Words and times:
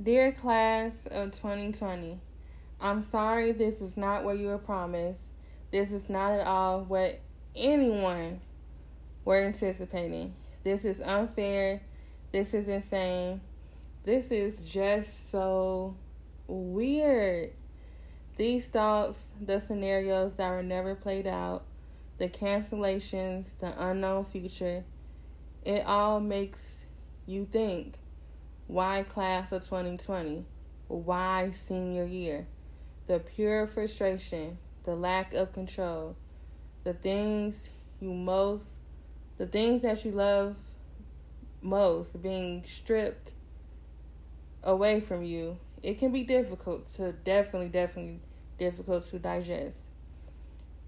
Dear 0.00 0.30
class 0.30 1.06
of 1.10 1.32
2020, 1.32 2.20
I'm 2.80 3.02
sorry 3.02 3.50
this 3.50 3.80
is 3.80 3.96
not 3.96 4.22
what 4.22 4.38
you 4.38 4.46
were 4.46 4.58
promised. 4.58 5.32
This 5.72 5.90
is 5.90 6.08
not 6.08 6.38
at 6.38 6.46
all 6.46 6.84
what 6.84 7.18
anyone 7.56 8.40
were 9.24 9.42
anticipating. 9.42 10.34
This 10.62 10.84
is 10.84 11.00
unfair. 11.00 11.82
This 12.30 12.54
is 12.54 12.68
insane. 12.68 13.40
This 14.04 14.30
is 14.30 14.60
just 14.60 15.32
so 15.32 15.96
weird. 16.46 17.50
These 18.36 18.68
thoughts, 18.68 19.26
the 19.40 19.58
scenarios 19.58 20.36
that 20.36 20.50
were 20.50 20.62
never 20.62 20.94
played 20.94 21.26
out, 21.26 21.64
the 22.18 22.28
cancellations, 22.28 23.46
the 23.58 23.74
unknown 23.84 24.26
future, 24.26 24.84
it 25.64 25.84
all 25.86 26.20
makes 26.20 26.86
you 27.26 27.46
think 27.50 27.96
why 28.68 29.02
class 29.02 29.50
of 29.50 29.64
2020? 29.64 30.44
Why 30.88 31.50
senior 31.52 32.04
year? 32.04 32.46
The 33.06 33.18
pure 33.18 33.66
frustration, 33.66 34.58
the 34.84 34.94
lack 34.94 35.32
of 35.32 35.54
control, 35.54 36.16
the 36.84 36.92
things 36.92 37.70
you 37.98 38.12
most, 38.12 38.78
the 39.38 39.46
things 39.46 39.80
that 39.82 40.04
you 40.04 40.10
love 40.10 40.54
most 41.62 42.20
being 42.22 42.62
stripped 42.68 43.32
away 44.62 45.00
from 45.00 45.24
you. 45.24 45.58
It 45.82 45.98
can 45.98 46.12
be 46.12 46.22
difficult 46.22 46.92
to 46.96 47.12
definitely, 47.12 47.68
definitely 47.68 48.20
difficult 48.58 49.04
to 49.04 49.18
digest. 49.18 49.78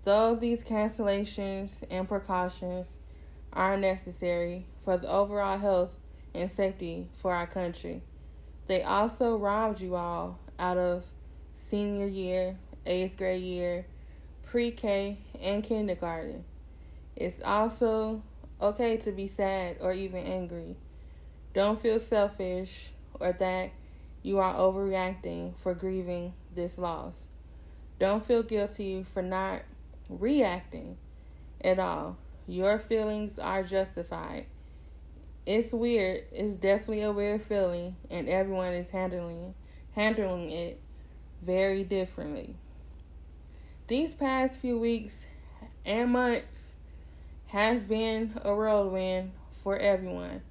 Though 0.05 0.35
these 0.35 0.63
cancellations 0.63 1.83
and 1.91 2.07
precautions 2.07 2.99
are 3.55 3.79
necessary 3.79 4.67
for 4.77 4.99
the 4.99 5.11
overall 5.11 5.59
health 5.59 5.95
and 6.35 6.51
safety 6.51 7.09
for 7.15 7.35
our 7.35 7.47
country. 7.47 8.03
They 8.67 8.83
also 8.83 9.37
robbed 9.37 9.81
you 9.81 9.97
all 9.97 10.39
out 10.59 10.79
of 10.79 11.05
senior 11.53 12.07
year, 12.07 12.57
eighth 12.87 13.17
grade 13.17 13.43
year, 13.43 13.87
pre 14.47 14.71
K, 14.71 15.19
and 15.41 15.63
kindergarten. 15.63 16.45
It's 17.17 17.43
also 17.43 18.23
okay 18.61 18.97
to 18.99 19.13
be 19.13 19.27
sad 19.27 19.79
or 19.81 19.93
even 19.93 20.25
angry. 20.25 20.77
Don't 21.55 21.81
feel 21.81 21.99
selfish 21.99 22.91
or 23.19 23.33
that 23.33 23.71
you 24.23 24.39
are 24.39 24.55
overreacting 24.55 25.57
for 25.57 25.75
grieving 25.75 26.35
this 26.55 26.79
loss. 26.79 27.27
Don't 27.99 28.25
feel 28.25 28.43
guilty 28.43 29.03
for 29.03 29.23
not 29.23 29.63
reacting 30.09 30.97
at 31.63 31.79
all. 31.79 32.17
Your 32.47 32.79
feelings 32.79 33.39
are 33.39 33.63
justified 33.63 34.47
it's 35.47 35.73
weird. 35.73 36.25
It's 36.33 36.57
definitely 36.57 37.03
a 37.03 37.13
weird 37.13 37.43
feeling, 37.43 37.97
and 38.11 38.29
everyone 38.29 38.73
is 38.73 38.91
handling 38.91 39.55
handling 39.93 40.51
it 40.51 40.81
very 41.43 41.83
differently. 41.83 42.55
These 43.89 44.15
past 44.15 44.61
few 44.61 44.79
weeks 44.79 45.27
and 45.85 46.13
months 46.13 46.73
has 47.47 47.83
been 47.83 48.33
a 48.45 48.55
whirlwind 48.55 49.33
for 49.53 49.77
everyone. 49.77 50.43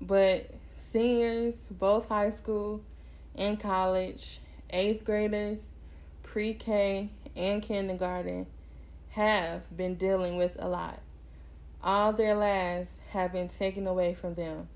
But 0.00 0.50
seniors, 0.76 1.66
both 1.70 2.08
high 2.08 2.30
school 2.30 2.82
and 3.34 3.58
college, 3.58 4.40
eighth 4.70 5.04
graders, 5.04 5.58
pre 6.22 6.54
K, 6.54 7.10
and 7.36 7.62
kindergarten, 7.62 8.46
have 9.10 9.76
been 9.76 9.96
dealing 9.96 10.36
with 10.36 10.56
a 10.60 10.68
lot. 10.68 11.00
All 11.86 12.14
their 12.14 12.34
lives 12.34 12.94
have 13.10 13.30
been 13.30 13.48
taken 13.48 13.86
away 13.86 14.14
from 14.14 14.36
them. 14.36 14.68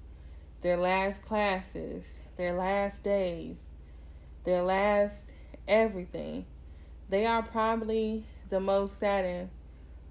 Their 0.60 0.76
last 0.76 1.22
classes, 1.22 2.04
their 2.36 2.52
last 2.52 3.02
days, 3.02 3.62
their 4.44 4.60
last 4.60 5.32
everything. 5.66 6.44
They 7.08 7.24
are 7.24 7.42
probably 7.42 8.26
the 8.50 8.60
most 8.60 8.98
saddened 8.98 9.48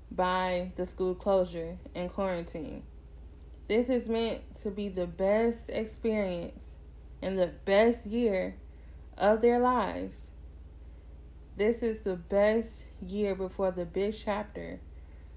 by 0.10 0.72
the 0.76 0.88
school 0.88 1.14
closure 1.14 1.78
and 1.94 2.12
quarantine. 2.12 2.82
This 3.68 3.90
is 3.90 4.10
meant 4.10 4.42
to 4.64 4.72
be 4.72 4.90
the 4.90 5.06
best 5.06 5.70
experience 5.70 6.80
and 7.22 7.38
the 7.38 7.52
best 7.66 8.08
year 8.08 8.56
of 9.20 9.42
their 9.42 9.60
lives. 9.60 10.32
This 11.58 11.84
is 11.84 12.00
the 12.00 12.16
best 12.16 12.86
year 13.06 13.36
before 13.36 13.70
the 13.70 13.86
big 13.86 14.16
chapter 14.18 14.80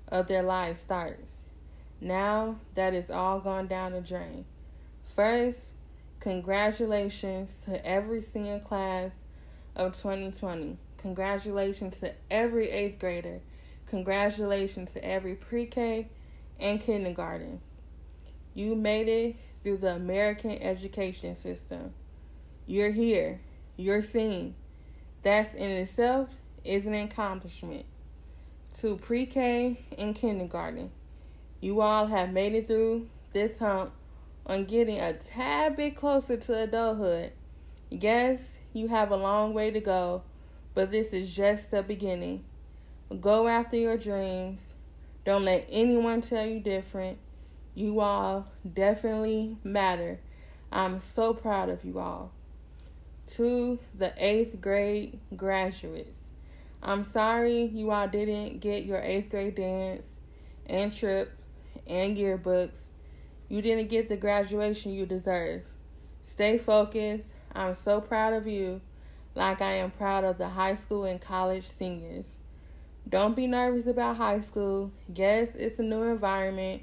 of 0.08 0.26
their 0.26 0.42
lives 0.42 0.80
starts. 0.80 1.39
Now 2.00 2.56
that 2.74 2.94
is 2.94 3.10
all 3.10 3.40
gone 3.40 3.66
down 3.66 3.92
the 3.92 4.00
drain. 4.00 4.46
First, 5.04 5.66
congratulations 6.20 7.62
to 7.66 7.84
every 7.86 8.22
senior 8.22 8.58
class 8.60 9.12
of 9.76 9.96
2020. 9.96 10.78
Congratulations 10.98 11.98
to 12.00 12.14
every 12.30 12.70
eighth 12.70 12.98
grader. 12.98 13.40
Congratulations 13.86 14.92
to 14.92 15.04
every 15.04 15.34
pre 15.34 15.66
K 15.66 16.08
and 16.58 16.80
kindergarten. 16.80 17.60
You 18.54 18.74
made 18.74 19.08
it 19.08 19.36
through 19.62 19.78
the 19.78 19.94
American 19.94 20.52
education 20.52 21.34
system. 21.34 21.92
You're 22.66 22.92
here. 22.92 23.40
You're 23.76 24.02
seen. 24.02 24.54
That's 25.22 25.54
in 25.54 25.70
itself 25.70 26.28
is 26.64 26.86
an 26.86 26.94
accomplishment. 26.94 27.84
To 28.78 28.96
pre 28.96 29.26
K 29.26 29.84
and 29.98 30.14
kindergarten. 30.14 30.90
You 31.60 31.82
all 31.82 32.06
have 32.06 32.32
made 32.32 32.54
it 32.54 32.66
through 32.66 33.08
this 33.32 33.58
hump 33.58 33.92
on 34.46 34.64
getting 34.64 34.98
a 34.98 35.12
tad 35.12 35.76
bit 35.76 35.94
closer 35.94 36.36
to 36.36 36.62
adulthood. 36.62 37.32
Yes, 37.90 38.58
you 38.72 38.88
have 38.88 39.10
a 39.10 39.16
long 39.16 39.52
way 39.52 39.70
to 39.70 39.80
go, 39.80 40.22
but 40.74 40.90
this 40.90 41.12
is 41.12 41.34
just 41.34 41.70
the 41.70 41.82
beginning. 41.82 42.44
Go 43.20 43.46
after 43.46 43.76
your 43.76 43.98
dreams. 43.98 44.74
Don't 45.24 45.44
let 45.44 45.66
anyone 45.70 46.22
tell 46.22 46.46
you 46.46 46.60
different. 46.60 47.18
You 47.74 48.00
all 48.00 48.46
definitely 48.72 49.58
matter. 49.62 50.18
I'm 50.72 50.98
so 50.98 51.34
proud 51.34 51.68
of 51.68 51.84
you 51.84 51.98
all. 51.98 52.32
To 53.34 53.78
the 53.96 54.14
eighth 54.16 54.60
grade 54.60 55.20
graduates, 55.36 56.16
I'm 56.82 57.04
sorry 57.04 57.64
you 57.64 57.90
all 57.90 58.08
didn't 58.08 58.60
get 58.60 58.84
your 58.84 59.00
eighth 59.00 59.30
grade 59.30 59.56
dance 59.56 60.06
and 60.66 60.92
trip 60.92 61.32
and 61.90 62.16
yearbooks. 62.16 62.84
You 63.48 63.60
didn't 63.60 63.88
get 63.88 64.08
the 64.08 64.16
graduation 64.16 64.92
you 64.92 65.04
deserve. 65.04 65.62
Stay 66.22 66.56
focused. 66.56 67.34
I'm 67.52 67.74
so 67.74 68.00
proud 68.00 68.32
of 68.32 68.46
you, 68.46 68.80
like 69.34 69.60
I 69.60 69.72
am 69.72 69.90
proud 69.90 70.22
of 70.22 70.38
the 70.38 70.50
high 70.50 70.76
school 70.76 71.04
and 71.04 71.20
college 71.20 71.68
seniors. 71.68 72.36
Don't 73.08 73.34
be 73.34 73.48
nervous 73.48 73.88
about 73.88 74.16
high 74.16 74.40
school. 74.40 74.92
Yes, 75.12 75.48
it's 75.56 75.80
a 75.80 75.82
new 75.82 76.02
environment, 76.02 76.82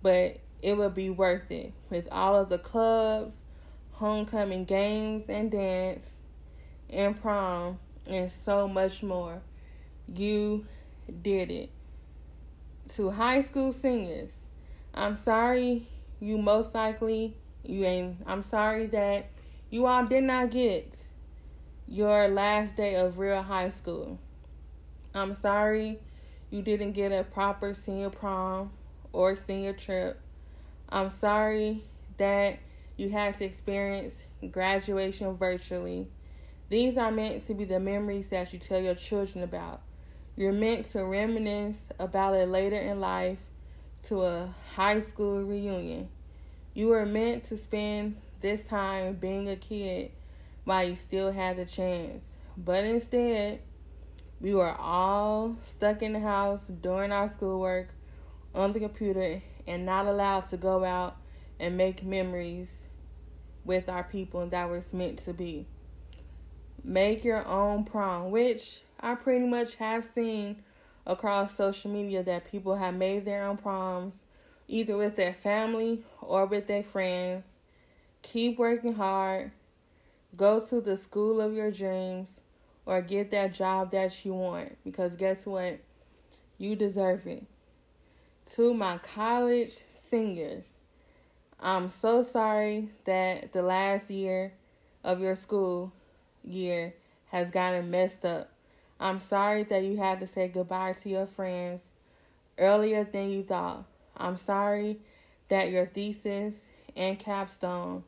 but 0.00 0.38
it 0.62 0.76
will 0.76 0.90
be 0.90 1.10
worth 1.10 1.50
it 1.50 1.72
with 1.90 2.06
all 2.12 2.36
of 2.36 2.48
the 2.48 2.58
clubs, 2.58 3.42
homecoming 3.92 4.64
games 4.64 5.24
and 5.28 5.50
dance, 5.50 6.10
and 6.88 7.20
prom, 7.20 7.80
and 8.06 8.30
so 8.30 8.68
much 8.68 9.02
more. 9.02 9.42
You 10.06 10.66
did 11.22 11.50
it 11.50 11.70
to 12.94 13.10
high 13.10 13.42
school 13.42 13.72
seniors, 13.72 14.34
I'm 14.94 15.16
sorry 15.16 15.88
you 16.20 16.38
most 16.38 16.74
likely 16.74 17.36
you 17.64 17.84
ain't 17.84 18.16
I'm 18.26 18.42
sorry 18.42 18.86
that 18.86 19.30
you 19.70 19.86
all 19.86 20.06
did 20.06 20.24
not 20.24 20.50
get 20.50 20.96
your 21.88 22.28
last 22.28 22.76
day 22.76 22.96
of 22.96 23.18
real 23.18 23.42
high 23.42 23.70
school. 23.70 24.18
I'm 25.14 25.34
sorry 25.34 25.98
you 26.50 26.62
didn't 26.62 26.92
get 26.92 27.12
a 27.12 27.24
proper 27.24 27.74
senior 27.74 28.10
prom 28.10 28.70
or 29.12 29.36
senior 29.36 29.72
trip. 29.72 30.20
I'm 30.88 31.10
sorry 31.10 31.82
that 32.16 32.58
you 32.96 33.10
had 33.10 33.34
to 33.36 33.44
experience 33.44 34.24
graduation 34.50 35.36
virtually. 35.36 36.06
These 36.68 36.96
are 36.96 37.10
meant 37.10 37.46
to 37.46 37.54
be 37.54 37.64
the 37.64 37.80
memories 37.80 38.28
that 38.28 38.52
you 38.52 38.58
tell 38.58 38.80
your 38.80 38.94
children 38.94 39.44
about. 39.44 39.82
You're 40.38 40.52
meant 40.52 40.84
to 40.90 41.02
reminisce 41.02 41.88
about 41.98 42.34
it 42.34 42.46
later 42.48 42.76
in 42.76 43.00
life 43.00 43.38
to 44.04 44.22
a 44.22 44.54
high 44.74 45.00
school 45.00 45.42
reunion. 45.42 46.10
You 46.74 46.88
were 46.88 47.06
meant 47.06 47.44
to 47.44 47.56
spend 47.56 48.16
this 48.42 48.68
time 48.68 49.14
being 49.14 49.48
a 49.48 49.56
kid 49.56 50.10
while 50.64 50.86
you 50.86 50.94
still 50.94 51.32
had 51.32 51.56
the 51.56 51.64
chance. 51.64 52.36
But 52.54 52.84
instead, 52.84 53.60
we 54.38 54.52
were 54.54 54.76
all 54.78 55.56
stuck 55.62 56.02
in 56.02 56.12
the 56.12 56.20
house 56.20 56.66
doing 56.66 57.12
our 57.12 57.30
schoolwork 57.30 57.88
on 58.54 58.74
the 58.74 58.80
computer 58.80 59.40
and 59.66 59.86
not 59.86 60.04
allowed 60.04 60.48
to 60.50 60.58
go 60.58 60.84
out 60.84 61.16
and 61.58 61.78
make 61.78 62.04
memories 62.04 62.88
with 63.64 63.88
our 63.88 64.04
people 64.04 64.46
that 64.48 64.68
was 64.68 64.92
meant 64.92 65.20
to 65.20 65.32
be. 65.32 65.66
Make 66.84 67.24
your 67.24 67.46
own 67.46 67.84
prom, 67.84 68.30
which 68.30 68.82
I 69.00 69.14
pretty 69.14 69.46
much 69.46 69.76
have 69.76 70.04
seen 70.04 70.62
across 71.06 71.56
social 71.56 71.90
media 71.90 72.22
that 72.22 72.50
people 72.50 72.76
have 72.76 72.94
made 72.94 73.24
their 73.24 73.44
own 73.44 73.56
proms 73.56 74.24
either 74.68 74.96
with 74.96 75.16
their 75.16 75.34
family 75.34 76.02
or 76.20 76.46
with 76.46 76.66
their 76.66 76.82
friends. 76.82 77.58
Keep 78.22 78.58
working 78.58 78.94
hard. 78.94 79.52
Go 80.36 80.60
to 80.66 80.80
the 80.80 80.96
school 80.96 81.40
of 81.40 81.54
your 81.54 81.70
dreams 81.70 82.40
or 82.84 83.00
get 83.00 83.30
that 83.30 83.54
job 83.54 83.90
that 83.92 84.24
you 84.24 84.34
want 84.34 84.76
because 84.84 85.16
guess 85.16 85.46
what? 85.46 85.78
You 86.58 86.74
deserve 86.74 87.26
it. 87.26 87.44
To 88.54 88.74
my 88.74 88.98
college 88.98 89.72
seniors, 89.72 90.80
I'm 91.60 91.90
so 91.90 92.22
sorry 92.22 92.90
that 93.04 93.52
the 93.52 93.62
last 93.62 94.10
year 94.10 94.52
of 95.04 95.20
your 95.20 95.36
school 95.36 95.92
year 96.44 96.94
has 97.28 97.50
gotten 97.50 97.90
messed 97.90 98.24
up. 98.24 98.50
I'm 98.98 99.20
sorry 99.20 99.62
that 99.64 99.84
you 99.84 99.98
had 99.98 100.20
to 100.20 100.26
say 100.26 100.48
goodbye 100.48 100.94
to 101.02 101.08
your 101.08 101.26
friends 101.26 101.82
earlier 102.58 103.04
than 103.04 103.30
you 103.30 103.42
thought. 103.42 103.84
I'm 104.16 104.36
sorry 104.36 104.98
that 105.48 105.70
your 105.70 105.86
thesis 105.86 106.70
and 106.96 107.18
capstone 107.18 108.04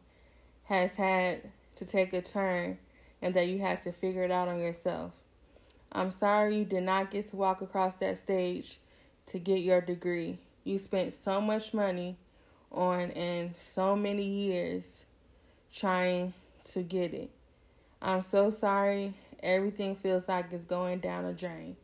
has 0.65 0.97
had 0.97 1.43
to 1.77 1.85
take 1.85 2.13
a 2.15 2.23
turn 2.23 2.79
and 3.21 3.35
that 3.35 3.49
you 3.49 3.59
had 3.59 3.83
to 3.83 3.93
figure 3.93 4.23
it 4.23 4.31
out 4.31 4.49
on 4.49 4.61
yourself. 4.61 5.13
I'm 5.93 6.11
sorry 6.11 6.57
you 6.57 6.65
did 6.65 6.85
not 6.85 7.11
get 7.11 7.29
to 7.31 7.37
walk 7.37 7.61
across 7.61 7.97
that 7.97 8.19
stage 8.19 8.79
to 9.29 9.39
get 9.39 9.61
your 9.61 9.81
degree. 9.81 10.39
You 10.65 10.79
spent 10.79 11.13
so 11.13 11.41
much 11.41 11.75
money 11.75 12.17
on 12.73 13.11
and 13.13 13.55
so 13.57 13.95
many 13.95 14.27
years 14.27 15.05
trying 15.73 16.33
to 16.73 16.83
get 16.83 17.13
it. 17.13 17.31
I'm 18.01 18.23
so 18.23 18.51
sorry 18.51 19.15
everything 19.43 19.97
feels 19.97 20.29
like 20.29 20.53
it's 20.53 20.65
going 20.65 21.01
down 21.01 21.25
a 21.25 21.33
drain. 21.33 21.77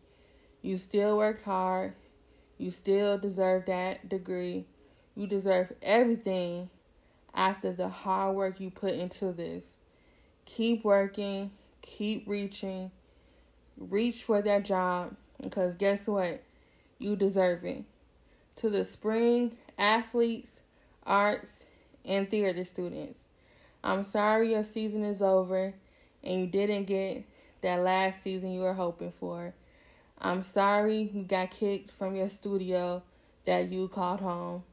You 0.62 0.76
still 0.76 1.18
worked 1.18 1.44
hard. 1.44 1.94
You 2.58 2.70
still 2.70 3.18
deserve 3.18 3.66
that 3.66 4.08
degree. 4.08 4.66
You 5.14 5.26
deserve 5.26 5.72
everything 5.82 6.70
after 7.34 7.72
the 7.72 7.88
hard 7.88 8.36
work 8.36 8.60
you 8.60 8.70
put 8.70 8.94
into 8.94 9.32
this. 9.32 9.76
Keep 10.46 10.84
working, 10.84 11.50
keep 11.82 12.28
reaching, 12.28 12.90
reach 13.76 14.22
for 14.22 14.40
that 14.42 14.64
job 14.64 15.16
because 15.42 15.74
guess 15.74 16.06
what? 16.06 16.42
You 16.98 17.16
deserve 17.16 17.64
it. 17.64 17.84
To 18.56 18.70
the 18.70 18.84
spring 18.84 19.56
athletes, 19.78 20.62
arts, 21.04 21.66
and 22.04 22.30
theater 22.30 22.64
students, 22.64 23.24
I'm 23.82 24.04
sorry 24.04 24.52
your 24.52 24.64
season 24.64 25.04
is 25.04 25.20
over 25.20 25.74
and 26.22 26.40
you 26.40 26.46
didn't 26.46 26.84
get 26.84 27.24
that 27.64 27.80
last 27.80 28.22
season 28.22 28.52
you 28.52 28.60
were 28.60 28.74
hoping 28.74 29.10
for. 29.10 29.54
I'm 30.18 30.42
sorry 30.42 31.10
you 31.14 31.22
got 31.22 31.50
kicked 31.50 31.90
from 31.90 32.14
your 32.14 32.28
studio 32.28 33.02
that 33.46 33.72
you 33.72 33.88
called 33.88 34.20
home. 34.20 34.64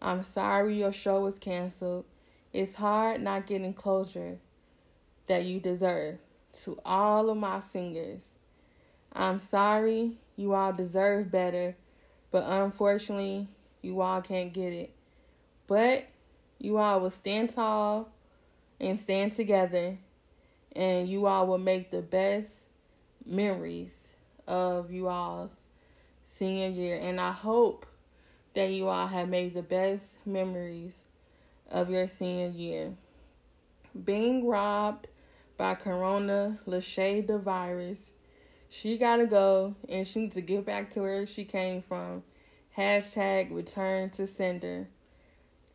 I'm 0.00 0.22
sorry 0.22 0.78
your 0.78 0.92
show 0.92 1.20
was 1.20 1.38
canceled. 1.38 2.06
It's 2.54 2.74
hard 2.74 3.20
not 3.20 3.46
getting 3.46 3.74
closure 3.74 4.38
that 5.26 5.44
you 5.44 5.60
deserve. 5.60 6.18
To 6.64 6.78
all 6.86 7.28
of 7.28 7.36
my 7.36 7.60
singers, 7.60 8.30
I'm 9.12 9.38
sorry 9.38 10.16
you 10.36 10.54
all 10.54 10.72
deserve 10.72 11.30
better, 11.30 11.76
but 12.30 12.44
unfortunately, 12.46 13.46
you 13.82 14.00
all 14.00 14.22
can't 14.22 14.54
get 14.54 14.72
it. 14.72 14.94
But 15.66 16.06
you 16.58 16.78
all 16.78 17.00
will 17.00 17.10
stand 17.10 17.50
tall 17.50 18.08
and 18.80 18.98
stand 18.98 19.34
together, 19.34 19.98
and 20.74 21.08
you 21.08 21.26
all 21.26 21.46
will 21.46 21.58
make 21.58 21.90
the 21.90 22.02
best 22.02 22.68
memories 23.24 24.12
of 24.46 24.90
you 24.90 25.08
all's 25.08 25.62
senior 26.26 26.68
year. 26.68 26.98
And 27.00 27.20
I 27.20 27.32
hope 27.32 27.86
that 28.54 28.70
you 28.70 28.88
all 28.88 29.06
have 29.06 29.28
made 29.28 29.54
the 29.54 29.62
best 29.62 30.26
memories 30.26 31.04
of 31.70 31.90
your 31.90 32.08
senior 32.08 32.48
year. 32.48 32.94
Being 34.04 34.46
robbed 34.46 35.08
by 35.56 35.74
Corona 35.74 36.58
Lachey 36.66 37.26
the 37.26 37.38
virus, 37.38 38.12
she 38.70 38.98
gotta 38.98 39.26
go 39.26 39.74
and 39.88 40.06
she 40.06 40.20
needs 40.20 40.34
to 40.34 40.40
get 40.40 40.64
back 40.64 40.90
to 40.92 41.00
where 41.00 41.26
she 41.26 41.44
came 41.44 41.82
from. 41.82 42.22
Hashtag 42.76 43.52
return 43.52 44.10
to 44.10 44.26
sender. 44.26 44.88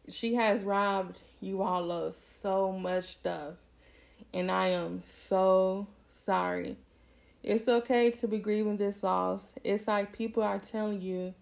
She 0.07 0.35
has 0.35 0.63
robbed 0.63 1.19
you 1.41 1.61
all 1.61 1.91
of 1.91 2.13
so 2.13 2.71
much 2.71 3.05
stuff. 3.05 3.55
And 4.33 4.51
I 4.51 4.67
am 4.67 5.01
so 5.01 5.87
sorry. 6.07 6.77
It's 7.43 7.67
okay 7.67 8.11
to 8.11 8.27
be 8.27 8.39
grieving 8.39 8.77
this 8.77 9.03
loss. 9.03 9.53
It's 9.63 9.87
like 9.87 10.13
people 10.13 10.43
are 10.43 10.59
telling 10.59 11.01
you 11.01 11.33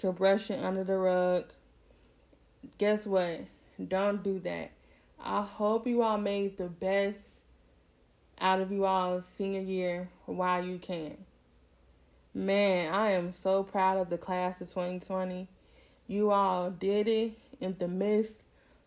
to 0.00 0.12
brush 0.12 0.50
it 0.50 0.62
under 0.64 0.84
the 0.84 0.96
rug. 0.96 1.44
Guess 2.78 3.06
what? 3.06 3.42
Don't 3.86 4.22
do 4.22 4.38
that. 4.40 4.72
I 5.22 5.42
hope 5.42 5.86
you 5.86 6.02
all 6.02 6.18
made 6.18 6.56
the 6.56 6.68
best 6.68 7.44
out 8.40 8.60
of 8.60 8.70
you 8.72 8.84
all's 8.84 9.26
senior 9.26 9.60
year 9.60 10.08
while 10.26 10.64
you 10.64 10.78
can. 10.78 11.16
Man, 12.34 12.92
I 12.92 13.10
am 13.12 13.32
so 13.32 13.64
proud 13.64 13.96
of 13.96 14.10
the 14.10 14.18
class 14.18 14.60
of 14.60 14.68
2020. 14.68 15.48
You 16.06 16.30
all 16.30 16.70
did 16.70 17.08
it 17.08 17.32
in 17.60 17.76
the 17.78 17.88
midst 17.88 18.42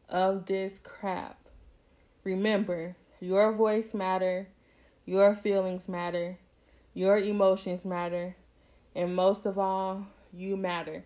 of 0.09 0.45
this 0.45 0.79
crap. 0.83 1.37
Remember, 2.23 2.95
your 3.21 3.51
voice 3.53 3.93
matter, 3.93 4.47
your 5.05 5.35
feelings 5.35 5.87
matter, 5.87 6.39
your 6.95 7.17
emotions 7.17 7.85
matter, 7.85 8.35
and 8.95 9.15
most 9.15 9.45
of 9.45 9.59
all, 9.59 10.07
you 10.33 10.57
matter. 10.57 11.05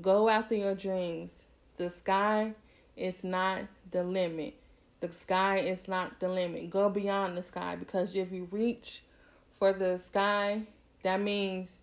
Go 0.00 0.28
after 0.30 0.54
your 0.54 0.74
dreams. 0.74 1.30
The 1.76 1.90
sky 1.90 2.54
is 2.96 3.22
not 3.22 3.60
the 3.90 4.02
limit. 4.02 4.54
The 5.00 5.12
sky 5.12 5.58
is 5.58 5.86
not 5.86 6.18
the 6.18 6.28
limit. 6.28 6.70
Go 6.70 6.88
beyond 6.88 7.36
the 7.36 7.42
sky 7.42 7.76
because 7.76 8.14
if 8.14 8.32
you 8.32 8.48
reach 8.50 9.02
for 9.58 9.74
the 9.74 9.98
sky, 9.98 10.62
that 11.02 11.20
means 11.20 11.82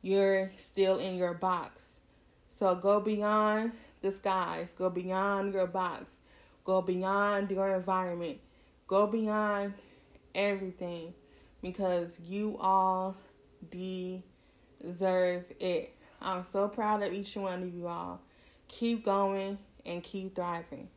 you're 0.00 0.52
still 0.56 0.98
in 0.98 1.16
your 1.16 1.34
box. 1.34 1.86
So 2.48 2.74
go 2.76 3.00
beyond 3.00 3.72
the 4.00 4.12
skies, 4.12 4.68
go 4.76 4.90
beyond 4.90 5.54
your 5.54 5.66
box, 5.66 6.16
go 6.64 6.82
beyond 6.82 7.50
your 7.50 7.74
environment, 7.74 8.38
go 8.88 9.06
beyond 9.06 9.74
everything 10.34 11.14
because 11.62 12.18
you 12.26 12.56
all 12.58 13.16
deserve 13.70 15.44
it. 15.60 15.94
I'm 16.20 16.42
so 16.42 16.66
proud 16.66 17.04
of 17.04 17.12
each 17.12 17.36
one 17.36 17.62
of 17.62 17.72
you 17.72 17.86
all. 17.86 18.20
Keep 18.66 19.04
going 19.04 19.58
and 19.86 20.02
keep 20.02 20.34
thriving. 20.34 20.88